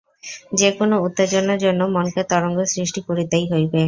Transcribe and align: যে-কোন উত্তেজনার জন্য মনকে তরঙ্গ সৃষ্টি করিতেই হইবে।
যে-কোন 0.59 0.91
উত্তেজনার 1.05 1.59
জন্য 1.65 1.81
মনকে 1.95 2.21
তরঙ্গ 2.31 2.57
সৃষ্টি 2.73 3.01
করিতেই 3.07 3.45
হইবে। 3.51 3.79